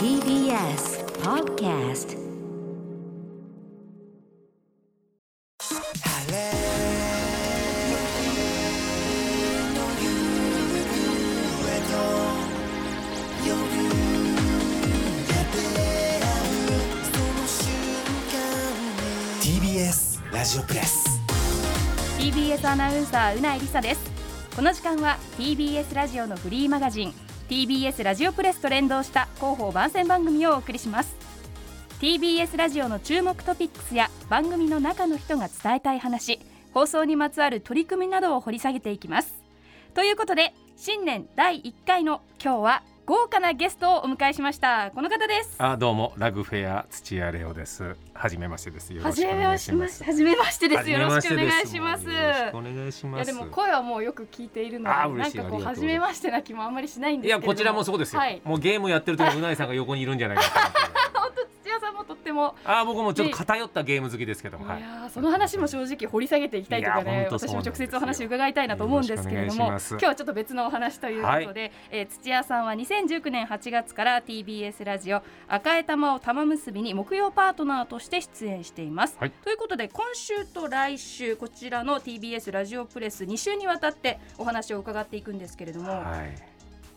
[0.00, 2.16] TBS Podcast.
[19.42, 21.20] TBS ラジオプレス。
[22.18, 24.10] TBS アナウンサーうないりさです。
[24.56, 31.16] この時間は TBS ラジオのフリーマガジン TBS ラジオプレスと連動した広報番宣番組をお送りします。
[32.00, 36.38] TBS ラジオの注目トピックスや番組の中の人が伝えたい話
[36.72, 39.34] 放送にまつわる取り組みなどを掘り下げていきます。
[39.94, 47.96] ということで新年第1回の今日は豪華なゲストをお迎えしましたこの方ですあどうもラグフェア土屋レオです。
[48.14, 48.94] はじめましてです。
[48.94, 50.04] よろしくお願ましてます。
[50.04, 50.88] はじめましてです。
[50.88, 52.04] よろしくお願いします。
[52.04, 53.28] よろしくお願いしいます。
[53.28, 57.28] やでも声はもうよく聞いているので、なんかこう初めましてな気もあんまりしないんです。
[57.28, 58.20] いやこちらもそうですよ。
[58.20, 58.40] はい。
[58.44, 60.99] もうゲームやってる時うないさんが横にいるんじゃないかと
[62.20, 62.54] っても。
[62.64, 64.68] あ僕もちょっと偏ったゲーム好きですけども。
[64.68, 79.16] はいいやーその話も正直掘り下げていきたいというかね私も直接お話伺いたいなと思うんですけれども今日はちょっと別のお話ということで、えー土屋さんは2019年8月から TBS ラジオ「赤江玉を玉結び」に木曜パートナーとして出演しています。
[79.18, 86.34] はいということで今週と来週こちらの TBS ラジオプレス2週にわたってお話を伺っていくんですけれども、はい。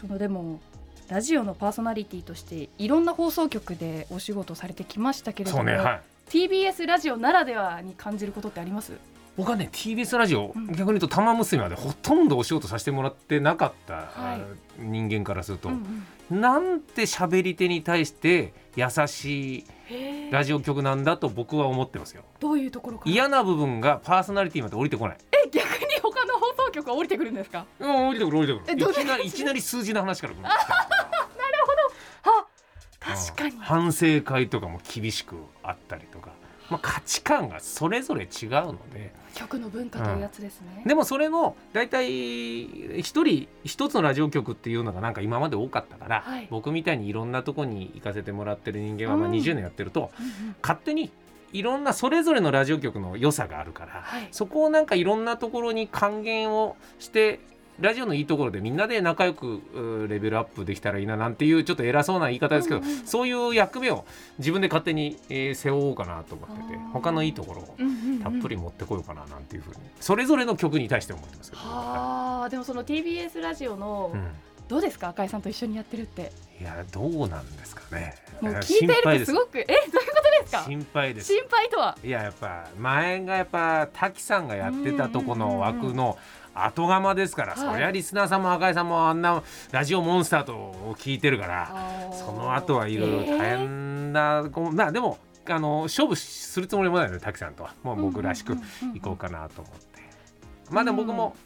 [0.00, 0.60] そのでも
[1.08, 6.00] ラジオのパーソナリティとしていろんな放送局でお仕事されてきましたけれども、ねはい。
[6.30, 8.92] TBS ラジオならではに感じることってあります？
[9.34, 14.06] 僕はね TBS ラジオ、うん逆に言うと玉結びまでほとんどお仕事させてもらってなかった、はい。
[14.12, 14.38] あ
[14.78, 16.40] 人間からすると、うんうん。
[16.42, 19.64] なんて喋り手に対して優しい
[20.30, 22.22] ラジオ局なんだと僕は思ってますよ。
[22.38, 23.10] どういうところから？
[23.10, 25.18] 嫌な部分がパーソナリティまで降りてこない。
[25.32, 25.68] え逆に
[26.02, 27.64] 他の放送局は降りてくるんですか？
[27.80, 28.90] うん降りてくる降りてくる。
[28.90, 30.42] いきなりいきなり数字の話から来る。
[30.44, 30.87] あ
[33.26, 33.54] 確かに。
[33.54, 36.30] うん反省会とかも厳しくあったりとか、
[36.70, 39.12] まあ、価値観がそれぞれ違うので。
[39.34, 42.64] 局の文化というやつですね、でもそれの大体
[42.98, 46.48] 一人一つのラジオ局っていうのがなんか今まで多かったから、はい。
[46.50, 49.34] 僕みたいにいろんなとこに行かせてもらってる人間はまあうん。
[49.34, 50.56] 20年やってると、うんうん。
[50.62, 51.10] 勝手に
[51.52, 57.40] いろんなそれぞれのラジオ局の良さがあるから、はいそこをなんかいろんなところに還元をして
[57.80, 64.04] ラジオのいいところでみんなで仲良くレベルアップできたらいいななんていうちょっと偉そうな言い方ですけど、うんうんそういう役目を
[64.38, 67.76] 自分で勝手に、えー背負おうかなと思ってて他のいいところを
[68.22, 74.28] たっぷり持ってこようかななんていうふうにそれぞれの曲に対して思ってますけど、はあでもその TBS ラジオの、うん
[74.68, 76.30] どうですか赤井さんと一緒にやってるって？
[76.60, 78.14] いやどうなんですかね。
[78.40, 80.64] もう聞いているとすごくえどういうことですか？
[80.64, 81.32] 心配です。
[81.32, 81.96] 心配とは？
[82.04, 86.18] いややっぱ前がやっぱ滝さんがやってたとこの枠の
[86.54, 87.72] 後釜ですから、はい。
[87.72, 97.72] そりゃリスナーさんも赤井さんもあんなラジオモンスターとを聞いてるからその後はいろいろ大変な、こうまあでもあの勝負するつもりもないので滝さんとは。
[97.82, 98.58] もう僕らしく
[98.94, 100.02] いこうかなと思って、
[100.70, 101.36] まあでも僕も、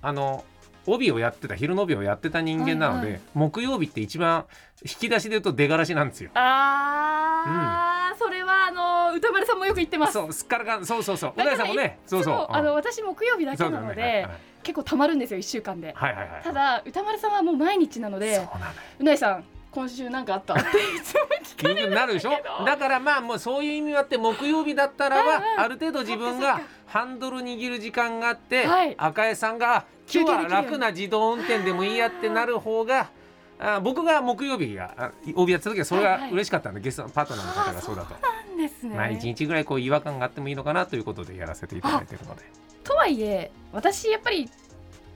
[0.00, 0.44] あの
[0.86, 4.46] 帯をやってた昼の帯をやってた人間なので、木曜日って一番
[4.82, 6.30] 引き出しで言うと出がらしなんですよ。
[6.34, 10.14] あー、それはあの歌丸さんもよく言ってます。
[10.14, 11.32] そうすっからかんそうそうそう。
[11.34, 12.46] うだからなぎさんもねそうそう。
[12.50, 14.28] あの私木曜日だけなので、ね。
[14.62, 16.42] 結構たまるんですよ一週間で、はいはいはいはい。
[16.42, 18.72] ただ歌丸さんはもう毎日なのでそうなのよ。
[19.00, 20.54] うなぎさん今週なんかあった？
[20.54, 20.64] ってい
[21.02, 21.20] つも
[21.56, 22.32] 聞かれるんなるでしょ？
[22.66, 28.94] だからまあもうそういう意味があって木曜日だったらばうんうんある程度自分がハンドル握る時間があって、はい。
[28.98, 33.10] 赤江さんが今日は楽な自動運転でもいいやってなる方が
[33.58, 36.32] あ僕が木曜日があ帯やってた時はそれがはいはい。
[36.32, 38.14] 嬉しかったんで、ゲストのパートナーの方がそうだと。
[38.14, 42.42] なんですね、まあ一日ぐらいこう違和感があってもいいのかなということでやらせていただいてるので。
[42.84, 44.48] とはいえ私やっぱり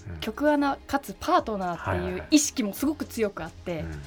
[0.09, 4.03] うん曲穴かつパートナーってはいはいはいいう意識もすごく強くあって、うん。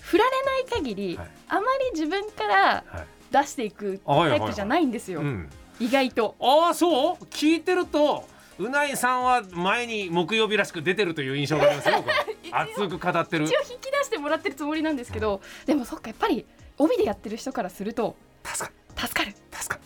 [0.00, 1.30] 振られない限り、はい。
[1.48, 3.06] あまり自分からはい。
[3.32, 5.48] 出していくはいはいタイプじゃないんですよ、うん。
[5.78, 6.34] 意外と。
[6.40, 7.24] ああそう？
[7.26, 8.26] 聞いてると
[8.60, 12.04] うないさんは前に木曜日らしく出てるという印象がありますよ
[12.52, 13.44] 熱く語ってる。
[13.46, 16.44] 一応引き出してもらってるつもりなんですけど、でもそっかやっぱり
[16.78, 19.08] 帯でやってる人からすると助かる。
[19.08, 19.34] 助かる。
[19.52, 19.80] 助か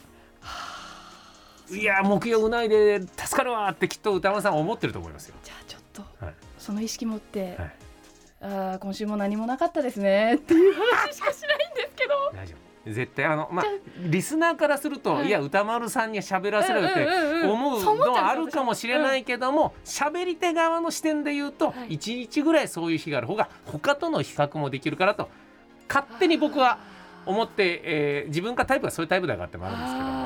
[1.70, 1.76] る。
[1.76, 5.34] いや木曜うないで助かるわってきっと歌丸さんは思ってると思いますよ。
[5.42, 6.34] じゃあちょっと、はい。
[6.58, 7.76] その意識持って、はい。
[8.40, 12.14] あー今週も何もなかったですねっていう話しかしないんですけど。
[12.34, 13.64] 大丈夫絶対あのまあ
[13.98, 17.06] リスナーからすると、はいい、や歌丸さんには喋らせろよって
[17.46, 23.26] 思うのはあるかもしれないけども喋、り手側の視点で言うと、はい一日ぐらいそういう日がある。
[23.26, 25.28] 方が他との比較もできるからと
[25.88, 26.78] 勝手に僕は
[27.26, 30.23] 思って、えー自分がタイプがそういうタイプだからってもあるんですけど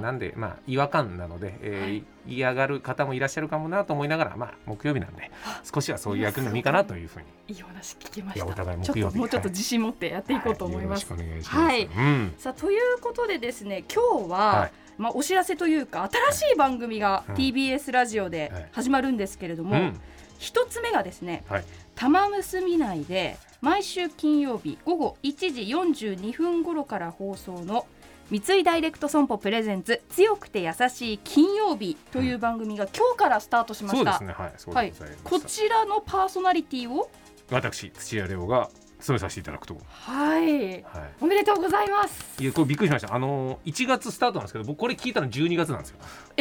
[0.00, 5.30] なんでまあ違和感なので、えー、はい、嫌がる方もいらっしゃるかもなと思いながらまあ木曜日なんで
[5.62, 7.26] 少しはそういう役目もいいかなというふうに。
[7.48, 8.46] いい話聞きました。
[8.46, 9.18] お互い木曜日。
[9.18, 11.84] もうちょっと自信持ってやっていこうと思います、はい、よろしくお願いします、はい。
[11.84, 14.72] うん、さあということでですね今日は、はい。
[14.98, 19.92] まあ、お知らせというか新しい番組が TBS ラジオで始まるんですけれども、
[20.38, 21.64] 一、うん、つ目がですね、はい、
[21.94, 25.62] 玉結び内で毎週金曜日午後1時
[26.06, 27.86] 42分頃から放送の
[28.30, 34.18] 三井ダイレクト損保プレゼンツ強くて優しい金曜日という番組が今日からスタートしました。
[34.20, 34.92] ね、はい、はい、
[35.22, 37.08] こちらのパーソナリティを？
[37.50, 38.68] 私土屋レオが
[38.98, 39.76] 務めさせていただくと。
[39.88, 40.82] はい、はい、
[41.20, 42.42] おめでとうございます。
[42.42, 43.14] いやこれびっくりしました。
[43.14, 45.98] あの1月スタートなんですけど僕これ聞いたの12月なんですよ。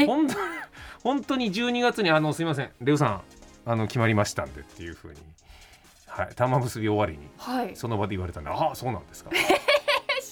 [0.07, 0.35] 本当
[1.03, 2.71] 本当に12月にあのすみません。
[2.81, 3.21] レオさん
[3.65, 5.19] あの決まりましたんでっていうふうに。
[6.07, 6.29] はい。
[6.35, 9.31] 玉結び終わりに、はい、その場で言われたんでああそうなんですか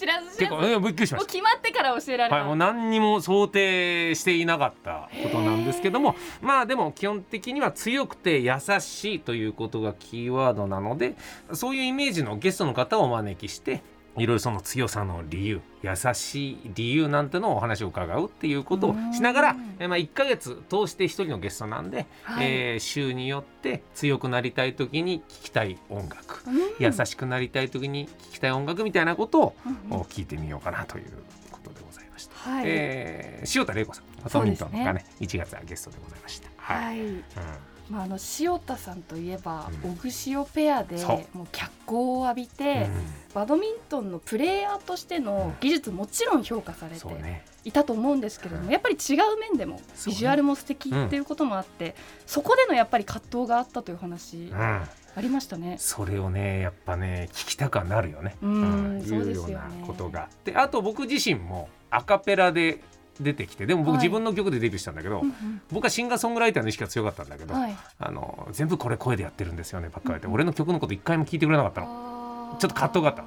[0.04, 1.32] 知らず結構びっくりしました。
[1.32, 11.16] 決まってから教えられた、はい、もう何にも想定していなかったことなんですけどもまあでも基本的には強くて優しいということがキーワードなので
[11.52, 13.82] そういうイメージのゲストの方をお招きして
[14.16, 26.44] いろいろその強さの理由優しい理由なんてのをお話を伺うっていうことをしながら、えまあ、1か月通して1人のゲストなんで、はい、えー、週によって強くなりたい時に聴きたい音楽、
[26.78, 29.54] 優しくなりたい時に聴きたい音楽みたいなことを
[30.08, 31.04] 聞いてみようかなという
[31.50, 32.34] ことでございました。
[32.36, 36.48] はい、えー、塩田玲子さんバドミントンがねね1月はゲストでございました。
[36.56, 37.00] はい、はい。
[37.00, 37.24] うん
[37.90, 40.96] まあ、あの塩田さんといえば、うん、オグシオペアで
[41.32, 42.90] もう脚光を浴びて、うん、
[43.34, 47.06] バドミントンのプレーヤーとしての技術もちろん評価されて
[47.64, 51.94] いたと思うんですけれども、やっぱり違う面でもビジュアルも素敵っていうこともあって、
[52.26, 54.50] そこでのやっぱり葛藤があったという話。
[55.16, 55.76] ありましたね。
[55.78, 58.36] それをね、やっぱね、聞きたくなるよね。
[58.42, 60.28] うん、いうようなことが。
[60.44, 62.80] で、あと僕自身もアカペラで
[63.20, 65.24] 出てきてでも僕自分の曲でデビューしたんだけど、はい、
[65.70, 72.56] 僕はシンガーソングライターの意識が強かったんだけど、はい、あの全部これ声でやってるんですよねばっかり言って、俺の曲のこと一回も聞いてくれなかったの。
[72.58, 73.24] ちょっと葛藤があった。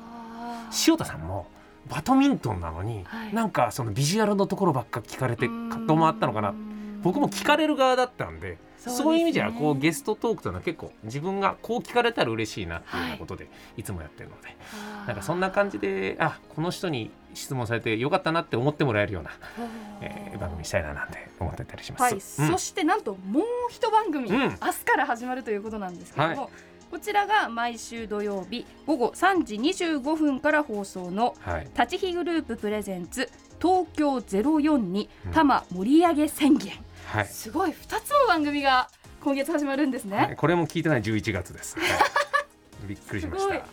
[0.87, 1.47] 塩田さんも
[1.89, 6.53] バドミントンなのに、はい、なんかそのビジュアルのところばっか聞かれて葛藤もあったのかな
[7.01, 13.83] 僕も聞かれる側だったんでそういう意味じゃこうゲストトークというのは結構自分がこう聞かれたら嬉しいなっていうようなことでい。
[13.88, 14.55] つもやってるので、
[15.07, 19.31] なんかそんな感じであこの人に質問されてよかったなって思ってもらえるような、
[20.01, 22.13] えー、番組したいななんて思ってたりします、はい。
[22.13, 26.49] うん、そしてなんともう一番組、うん、明日から始まるということなんですけども、はい。
[26.89, 33.29] こちらが毎週土曜日午後3時25分から放送の、はい、立ち日グループプレゼンツ
[33.61, 36.73] 東京04多摩盛り上げ宣言、
[37.07, 37.71] はい、すごい。
[37.71, 38.89] 2つの番組が
[39.24, 41.89] 今月始まるんですね、はい、これも聞いてない11月です、はい、
[42.88, 43.56] びっくりしました。
[43.56, 43.63] い。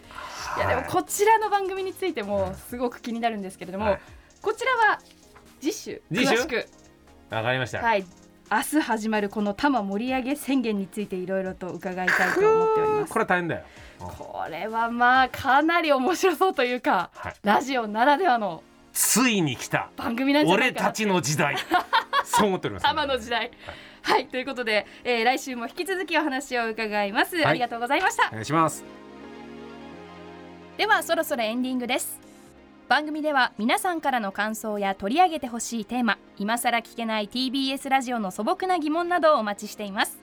[0.60, 3.98] やでもこちらの番組についてもすごく気になるんですけれども、
[4.40, 5.00] こちらは
[5.60, 6.68] 次週詳しく。
[7.30, 7.80] わかりました。
[7.80, 8.04] はい。
[8.50, 13.12] 明日始まるこの多摩盛り上げ宣言についていろいろと伺いたいと思っております。
[13.12, 13.64] これ大変だよ。
[13.98, 19.90] これはまあかなり面白そうというか、はい、ラジオならではのついに来た。
[19.96, 21.56] 番組なんじゃないか俺たちの時代
[22.38, 23.50] そう思っております、ね、玉の時代、はい、
[24.02, 28.28] はい、ということで、えー、来週も引き続きお話を伺います、はい、ありがとうございました。
[28.28, 28.84] お願いします。
[30.76, 32.20] ではそろそろエンディングです。
[32.88, 40.18] 番組では皆さんからの感想や取り上げてほしいテーマ今さら聞けない TBS ラジオの素朴な疑問などをお待ちしています。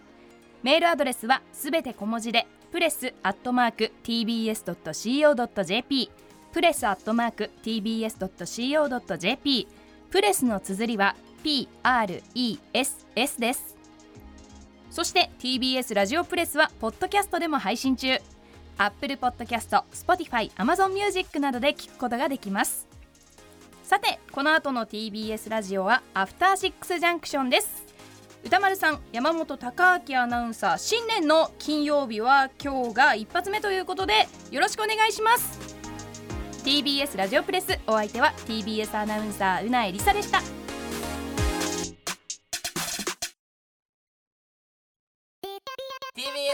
[0.61, 6.11] メールアドレスはすべて小文字でプレスアットマーク tbs.co.jp
[6.53, 9.67] プレスアットマーク tbs.co.jp
[10.11, 13.75] プレスの綴りは PRESS です。
[14.89, 18.17] そして TBS ラジオプレスはポッドキャストでも配信中。
[18.77, 22.87] Apple Podcast、Spotify、Amazon Music などで聞くことができます。
[23.83, 27.85] さてこの後の TBS ラジオはアフターシックスジャンクションです。
[28.43, 35.75] 歌丸さん山本貴明アナウンサー新年の金曜日は今日が一発目ということでよろしくお願いします。
[36.63, 40.60] TBS ラジオプレスお相手は TBS アナウンサーうなえりさでした。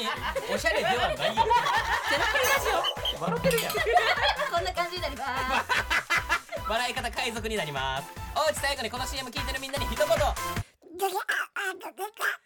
[0.00, 0.06] に
[0.54, 2.68] おしゃれではないよテラプリラジ
[3.18, 3.60] オ笑ってる。
[3.60, 6.68] やんこんな感じになります。
[6.68, 8.20] 笑い方海賊になります。
[8.36, 10.06] おうち最後にこの CM 聞いてるみんなに一言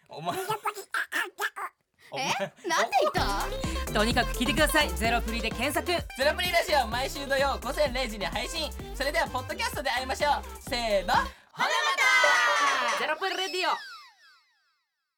[0.09, 0.37] お前
[2.11, 2.27] お前
[2.67, 3.13] なんで言っ
[3.85, 5.95] たとにかく聞いてくださいゼロプリで検索ゼ
[6.25, 11.69] ロプリラジオ毎週土曜午前0時に配信それではポッドキャストで会いましょうせーのほなま
[12.97, 13.94] たゼロプリレディオ